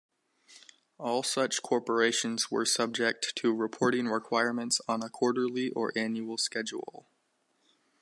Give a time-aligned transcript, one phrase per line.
[0.97, 7.05] All such corporations were subject to reporting requirements on a quarterly or annual schedule.